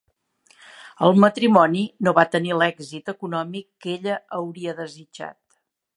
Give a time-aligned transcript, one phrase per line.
[1.07, 5.39] El matrimoni no va tenir l'èxit econòmic que ella hauria desitjat.